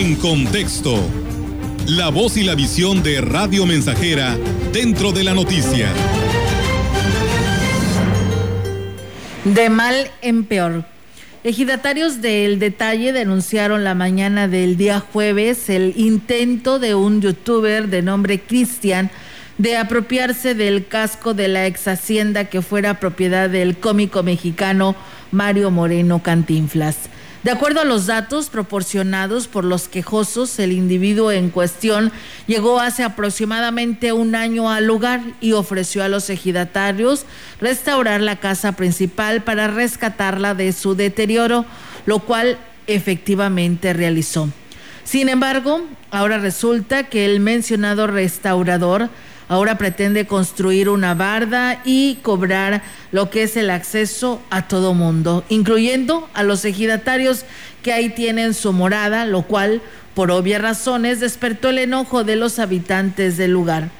En 0.00 0.14
contexto, 0.14 0.96
la 1.86 2.08
voz 2.08 2.38
y 2.38 2.42
la 2.42 2.54
visión 2.54 3.02
de 3.02 3.20
Radio 3.20 3.66
Mensajera 3.66 4.34
dentro 4.72 5.12
de 5.12 5.24
la 5.24 5.34
noticia. 5.34 5.92
De 9.44 9.68
mal 9.68 10.10
en 10.22 10.44
peor. 10.44 10.86
Ejidatarios 11.44 12.22
del 12.22 12.58
detalle 12.58 13.12
denunciaron 13.12 13.84
la 13.84 13.94
mañana 13.94 14.48
del 14.48 14.78
día 14.78 15.00
jueves 15.00 15.68
el 15.68 15.92
intento 15.98 16.78
de 16.78 16.94
un 16.94 17.20
youtuber 17.20 17.88
de 17.88 18.00
nombre 18.00 18.40
Cristian 18.40 19.10
de 19.58 19.76
apropiarse 19.76 20.54
del 20.54 20.86
casco 20.86 21.34
de 21.34 21.48
la 21.48 21.66
ex 21.66 21.86
hacienda 21.88 22.46
que 22.46 22.62
fuera 22.62 23.00
propiedad 23.00 23.50
del 23.50 23.76
cómico 23.76 24.22
mexicano 24.22 24.96
Mario 25.30 25.70
Moreno 25.70 26.22
Cantinflas. 26.22 27.09
De 27.42 27.50
acuerdo 27.50 27.80
a 27.80 27.86
los 27.86 28.04
datos 28.04 28.50
proporcionados 28.50 29.48
por 29.48 29.64
los 29.64 29.88
quejosos, 29.88 30.58
el 30.58 30.72
individuo 30.72 31.32
en 31.32 31.48
cuestión 31.48 32.12
llegó 32.46 32.80
hace 32.80 33.02
aproximadamente 33.02 34.12
un 34.12 34.34
año 34.34 34.70
al 34.70 34.86
lugar 34.86 35.22
y 35.40 35.52
ofreció 35.52 36.04
a 36.04 36.08
los 36.08 36.28
ejidatarios 36.28 37.24
restaurar 37.58 38.20
la 38.20 38.36
casa 38.36 38.72
principal 38.72 39.42
para 39.42 39.68
rescatarla 39.68 40.54
de 40.54 40.72
su 40.74 40.94
deterioro, 40.94 41.64
lo 42.04 42.18
cual 42.18 42.58
efectivamente 42.86 43.94
realizó. 43.94 44.50
Sin 45.04 45.30
embargo, 45.30 45.86
ahora 46.10 46.36
resulta 46.36 47.04
que 47.04 47.24
el 47.24 47.40
mencionado 47.40 48.06
restaurador 48.06 49.08
ahora 49.50 49.76
pretende 49.76 50.28
construir 50.28 50.88
una 50.88 51.14
barda 51.14 51.82
y 51.84 52.20
cobrar 52.22 52.82
lo 53.10 53.30
que 53.30 53.42
es 53.42 53.56
el 53.56 53.68
acceso 53.70 54.40
a 54.48 54.68
todo 54.68 54.94
mundo, 54.94 55.44
incluyendo 55.48 56.30
a 56.34 56.44
los 56.44 56.64
ejidatarios 56.64 57.44
que 57.82 57.92
ahí 57.92 58.10
tienen 58.10 58.54
su 58.54 58.72
morada, 58.72 59.24
lo 59.24 59.42
cual, 59.42 59.82
por 60.14 60.30
obvias 60.30 60.62
razones, 60.62 61.18
despertó 61.18 61.70
el 61.70 61.78
enojo 61.78 62.22
de 62.22 62.36
los 62.36 62.60
habitantes 62.60 63.36
del 63.36 63.50
lugar. 63.50 63.90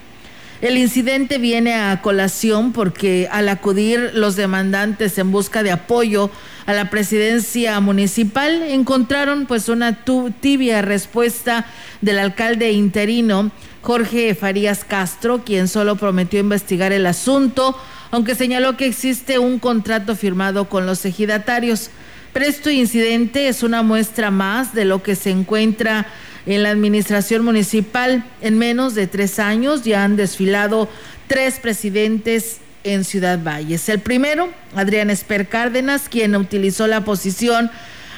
El 0.61 0.77
incidente 0.77 1.39
viene 1.39 1.75
a 1.75 2.03
colación 2.03 2.73
porque 2.73 3.29
al 3.33 3.49
acudir 3.49 4.11
los 4.13 4.37
demandantes 4.37 5.17
en 5.17 5.33
busca 5.33 5.63
de 5.63 5.71
apoyo 5.71 6.31
a 6.67 6.75
la 6.75 6.91
presidencia 6.91 7.81
municipal 7.81 8.63
encontraron 8.63 9.47
pues 9.47 9.71
una 9.71 10.05
tibia 10.05 10.83
respuesta 10.83 11.67
del 12.03 12.19
alcalde 12.19 12.73
interino 12.73 13.51
Jorge 13.81 14.35
Farías 14.35 14.85
Castro, 14.85 15.43
quien 15.45 15.67
solo 15.67 15.97
prometió 15.97 16.39
investigar 16.39 16.93
el 16.93 17.07
asunto, 17.07 17.75
aunque 18.11 18.35
señaló 18.35 18.77
que 18.77 18.85
existe 18.85 19.39
un 19.39 19.59
contrato 19.59 20.15
firmado 20.15 20.69
con 20.69 20.85
los 20.85 21.07
ejidatarios. 21.07 21.89
Pero 22.33 22.47
este 22.47 22.73
incidente 22.73 23.49
es 23.49 23.63
una 23.63 23.83
muestra 23.83 24.31
más 24.31 24.75
de 24.75 24.85
lo 24.85 25.03
que 25.03 25.17
se 25.17 25.31
encuentra 25.31 26.07
en 26.47 26.63
la 26.63 26.71
administración 26.71 27.45
municipal. 27.45 28.25
En 28.41 28.59
menos 28.59 28.95
de 28.95 29.07
tres 29.07 29.39
años 29.39 29.83
ya 29.83 30.05
han 30.05 30.17
desfilado 30.17 30.89
tres 31.27 31.59
presidentes 31.59 32.59
en 32.85 33.05
Ciudad 33.05 33.39
Valles. 33.43 33.89
El 33.89 34.01
primero, 34.01 34.49
Adrián 34.75 35.11
Esper 35.11 35.49
Cárdenas, 35.49 36.09
quien 36.09 36.35
utilizó 36.37 36.87
la 36.87 37.05
posición 37.05 37.71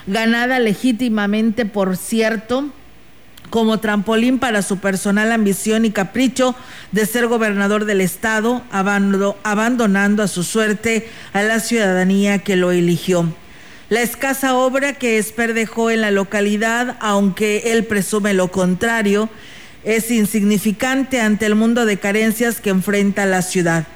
ganada 0.07 0.59
legítimamente, 0.59 1.65
por 1.65 1.97
cierto, 1.97 2.71
como 3.51 3.81
trampolín 3.81 4.39
para 4.39 4.63
su 4.63 4.79
personal 4.79 5.31
ambición 5.31 5.85
y 5.85 5.91
capricho 5.91 6.55
de 6.91 7.07
ser 7.07 7.27
gobernador 7.27 7.85
del 7.85 8.01
estado, 8.01 8.63
abandonando 8.71 10.23
a 10.23 10.29
su 10.29 10.43
suerte 10.43 11.09
a 11.33 11.43
la 11.43 11.61
ciudadanía 11.61 12.39
que 12.39 12.57
lo 12.57 12.73
eligió. 12.73 13.35
La 13.93 14.01
escasa 14.01 14.57
obra 14.57 14.95
que 14.95 15.19
Esper 15.19 15.53
dejó 15.53 15.91
en 15.91 16.01
la 16.01 16.11
localidad, 16.11 16.97
aunque 17.01 17.73
él 17.73 17.85
presume 17.85 18.33
lo 18.33 18.51
contrario, 18.51 19.29
es 19.85 20.11
insignificante 20.11 21.21
ante 21.21 21.45
el 21.45 21.57
mundo 21.57 21.85
de 21.85 21.99
carencias 21.99 22.63
que 22.63 22.71
enfrenta 22.71 23.27
la 23.27 23.43
ciudad. 23.43 23.87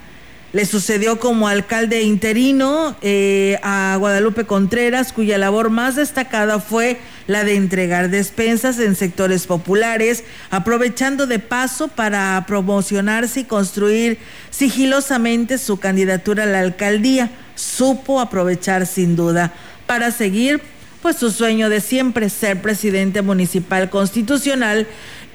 Le 0.53 0.67
sucedió 0.67 1.19
como 1.19 1.49
alcalde 1.49 2.03
interino 2.03 2.95
eh, 3.01 3.59
a 3.63 3.97
Guadalupe 3.99 4.45
Contreras, 4.45 5.15
cuya 5.15 5.39
labor 5.39 5.71
más 5.71 5.97
destacada 5.97 6.61
fue 6.61 6.99
la 7.27 7.45
de 7.45 7.55
entregar 7.55 8.11
despensas 8.11 8.79
en 8.79 8.97
sectores 8.97 9.47
populares, 9.47 10.25
aprovechando 10.51 11.27
de 11.27 11.39
paso 11.39 11.89
para 11.89 12.45
promocionarse 12.47 13.41
y 13.41 13.45
construir 13.45 14.19
sigilosamente 14.51 15.57
su 15.57 15.79
candidatura 15.79 16.43
a 16.43 16.47
la 16.47 16.61
alcaldía. 16.61 17.31
Supo 17.55 18.21
aprovechar 18.21 18.87
sin 18.87 19.17
duda 19.17 19.55
para 19.87 20.11
seguir 20.11 20.61
pues 21.03 21.17
su 21.17 21.31
sueño 21.31 21.69
de 21.69 21.81
siempre 21.81 22.29
ser 22.31 22.61
presidente 22.61 23.23
municipal 23.23 23.91
constitucional 23.91 24.87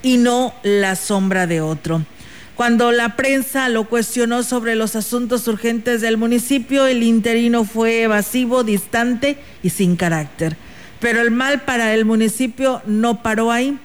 y 0.04 0.18
no 0.18 0.54
la 0.64 0.96
sombra 0.96 1.48
de 1.48 1.62
otro. 1.62 2.04
Cuando 2.56 2.92
la 2.92 3.16
prensa 3.16 3.70
lo 3.70 3.86
cuestionó 3.86 4.44
sobre 4.44 4.76
los 4.76 4.96
asuntos 4.96 5.48
urgentes 5.48 6.02
del 6.02 6.18
municipio, 6.18 6.86
el 6.86 7.02
interino 7.02 7.64
fue 7.64 8.04
evasivo, 8.04 8.64
distante 8.64 9.38
y 9.64 9.70
sin 9.70 9.96
carácter. 9.96 10.58
Pero 11.00 11.22
el 11.22 11.32
mal 11.32 11.62
para 11.62 11.94
el 11.94 12.06
municipio 12.06 12.82
no 12.86 13.24
paró 13.24 13.52
ahí. 13.52 13.80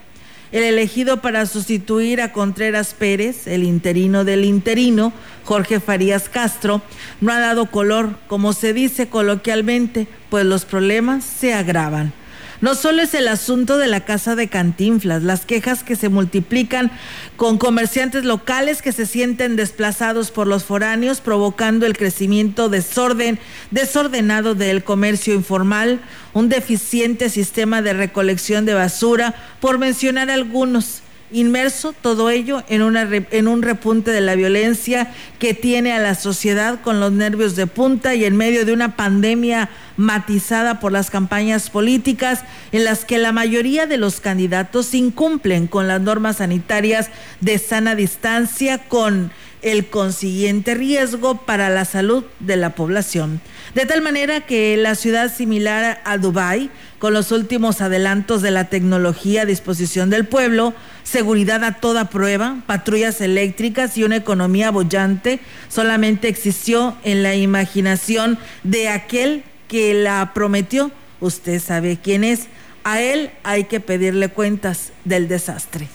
El 0.51 0.63
elegido 0.63 1.21
para 1.21 1.45
sustituir 1.45 2.21
a 2.21 2.31
Contreras 2.31 2.93
Pérez, 2.93 3.47
el 3.47 3.63
interino 3.63 4.23
del 4.23 4.45
interino, 4.45 5.11
Jorge 5.43 5.79
Farías 5.79 6.29
Castro, 6.29 6.81
no 7.19 7.33
ha 7.33 7.39
dado 7.39 7.65
color, 7.65 8.17
como 8.27 8.53
se 8.53 8.73
dice 8.73 9.09
coloquialmente, 9.09 10.07
pues 10.29 10.45
los 10.45 10.63
problemas 10.63 11.23
se 11.25 11.53
agravan. 11.53 12.13
No 12.59 12.73
solo 12.73 13.03
es 13.03 13.13
el 13.13 13.27
asunto 13.27 13.77
de 13.77 13.87
la 13.87 14.03
casa 14.03 14.35
de 14.35 14.47
Cantinflas, 14.47 15.21
las 15.21 15.45
quejas 15.45 15.83
que 15.83 15.95
se 15.95 16.09
multiplican 16.09 16.91
con 17.35 17.59
comerciantes 17.59 18.25
locales 18.25 18.81
que 18.81 18.91
se 18.91 19.05
sienten 19.05 19.55
desplazados 19.55 20.31
por 20.31 20.47
los 20.47 20.63
foráneos, 20.63 21.21
provocando 21.21 21.85
el 21.85 21.95
crecimiento 21.95 22.67
desorden, 22.69 23.37
desordenado 23.69 24.55
del 24.55 24.83
comercio 24.83 25.35
informal, 25.35 25.99
un 26.33 26.49
deficiente 26.49 27.29
sistema 27.29 27.83
de 27.83 27.93
recolección 27.93 28.65
de 28.65 28.73
basura, 28.73 29.35
por 29.59 29.77
mencionar 29.77 30.31
algunos 30.31 31.03
inmerso 31.31 31.93
todo 31.93 32.29
ello 32.29 32.63
en, 32.69 32.81
una, 32.81 33.07
en 33.11 33.47
un 33.47 33.61
repunte 33.61 34.11
de 34.11 34.21
la 34.21 34.35
violencia 34.35 35.13
que 35.39 35.53
tiene 35.53 35.91
a 35.91 35.99
la 35.99 36.15
sociedad 36.15 36.79
con 36.81 36.99
los 36.99 37.11
nervios 37.11 37.55
de 37.55 37.67
punta 37.67 38.15
y 38.15 38.25
en 38.25 38.37
medio 38.37 38.65
de 38.65 38.73
una 38.73 38.95
pandemia 38.95 39.69
matizada 39.97 40.79
por 40.79 40.91
las 40.91 41.09
campañas 41.09 41.69
políticas 41.69 42.43
en 42.71 42.85
las 42.85 43.03
que 43.03 43.17
la 43.17 43.31
mayoría 43.31 43.87
de 43.87 43.97
los 43.97 44.21
candidatos 44.21 44.93
incumplen 44.93 45.67
con 45.67 45.87
las 45.87 46.01
normas 46.01 46.37
sanitarias 46.37 47.09
de 47.41 47.57
sana 47.57 47.95
distancia 47.95 48.77
con 48.87 49.31
el 49.61 49.87
consiguiente 49.87 50.75
riesgo 50.75 51.37
para 51.45 51.69
la 51.69 51.85
salud 51.85 52.23
de 52.39 52.57
la 52.57 52.75
población. 52.75 53.41
De 53.73 53.85
tal 53.85 54.01
manera 54.01 54.41
que 54.41 54.77
la 54.77 54.95
ciudad 54.95 55.33
similar 55.33 56.01
a 56.05 56.17
Dubái, 56.17 56.69
con 56.99 57.13
los 57.13 57.31
últimos 57.31 57.81
adelantos 57.81 58.41
de 58.41 58.51
la 58.51 58.69
tecnología 58.69 59.43
a 59.43 59.45
disposición 59.45 60.09
del 60.09 60.25
pueblo, 60.25 60.73
seguridad 61.03 61.63
a 61.63 61.73
toda 61.73 62.09
prueba, 62.09 62.57
patrullas 62.65 63.21
eléctricas 63.21 63.97
y 63.97 64.03
una 64.03 64.15
economía 64.15 64.71
bollante, 64.71 65.39
solamente 65.69 66.27
existió 66.27 66.97
en 67.03 67.23
la 67.23 67.35
imaginación 67.35 68.37
de 68.63 68.89
aquel 68.89 69.43
que 69.67 69.93
la 69.93 70.31
prometió. 70.33 70.91
Usted 71.19 71.61
sabe 71.61 71.97
quién 72.01 72.23
es. 72.23 72.47
A 72.83 73.01
él 73.01 73.31
hay 73.43 73.65
que 73.65 73.79
pedirle 73.79 74.29
cuentas 74.29 74.91
del 75.03 75.27
desastre. 75.27 75.87